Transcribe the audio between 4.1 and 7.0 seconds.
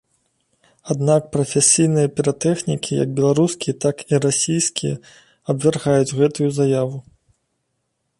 і расійскія абвяргаюць гэтую заяву.